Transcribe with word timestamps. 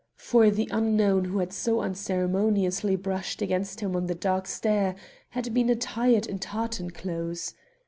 For 0.17 0.49
the 0.49 0.67
unknown 0.71 1.25
who 1.25 1.37
had 1.37 1.53
so 1.53 1.81
unceremoniously 1.81 2.95
brushed 2.95 3.39
against 3.39 3.81
him 3.81 3.95
on 3.95 4.07
the 4.07 4.15
dark 4.15 4.47
stair 4.47 4.95
had 5.29 5.53
been 5.53 5.69
attired 5.69 6.25
in 6.25 6.39
tartan 6.39 6.89
clothes. 6.89 7.53